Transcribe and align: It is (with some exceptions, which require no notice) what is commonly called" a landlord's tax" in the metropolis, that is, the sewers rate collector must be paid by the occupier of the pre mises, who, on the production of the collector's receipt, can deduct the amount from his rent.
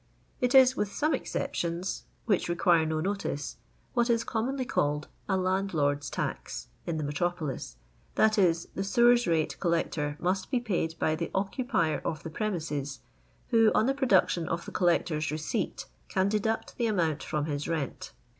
It 0.39 0.55
is 0.55 0.75
(with 0.75 0.91
some 0.91 1.13
exceptions, 1.13 2.05
which 2.25 2.49
require 2.49 2.87
no 2.87 3.01
notice) 3.01 3.57
what 3.93 4.09
is 4.09 4.23
commonly 4.23 4.65
called" 4.65 5.07
a 5.29 5.37
landlord's 5.37 6.09
tax" 6.09 6.69
in 6.87 6.97
the 6.97 7.03
metropolis, 7.03 7.75
that 8.15 8.39
is, 8.39 8.67
the 8.73 8.83
sewers 8.83 9.27
rate 9.27 9.59
collector 9.59 10.17
must 10.19 10.49
be 10.49 10.59
paid 10.59 10.97
by 10.97 11.13
the 11.15 11.29
occupier 11.35 12.01
of 12.03 12.23
the 12.23 12.31
pre 12.31 12.49
mises, 12.49 13.01
who, 13.49 13.71
on 13.75 13.85
the 13.85 13.93
production 13.93 14.49
of 14.49 14.65
the 14.65 14.71
collector's 14.71 15.29
receipt, 15.29 15.85
can 16.09 16.27
deduct 16.27 16.77
the 16.77 16.87
amount 16.87 17.21
from 17.21 17.45
his 17.45 17.67
rent. 17.67 18.11